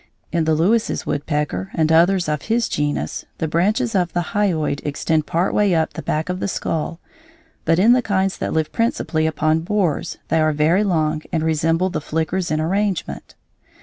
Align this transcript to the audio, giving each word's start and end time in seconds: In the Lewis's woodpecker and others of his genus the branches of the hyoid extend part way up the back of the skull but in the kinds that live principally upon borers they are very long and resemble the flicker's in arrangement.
In 0.31 0.45
the 0.45 0.55
Lewis's 0.55 1.05
woodpecker 1.05 1.69
and 1.75 1.91
others 1.91 2.27
of 2.27 2.41
his 2.41 2.67
genus 2.67 3.25
the 3.37 3.47
branches 3.47 3.93
of 3.93 4.13
the 4.13 4.29
hyoid 4.33 4.81
extend 4.83 5.27
part 5.27 5.53
way 5.53 5.75
up 5.75 5.93
the 5.93 6.01
back 6.01 6.27
of 6.27 6.39
the 6.39 6.47
skull 6.47 6.99
but 7.65 7.77
in 7.77 7.93
the 7.93 8.01
kinds 8.01 8.39
that 8.39 8.51
live 8.51 8.71
principally 8.71 9.27
upon 9.27 9.59
borers 9.59 10.17
they 10.29 10.39
are 10.41 10.53
very 10.53 10.83
long 10.83 11.21
and 11.31 11.43
resemble 11.43 11.91
the 11.91 12.01
flicker's 12.01 12.49
in 12.49 12.59
arrangement. 12.59 13.35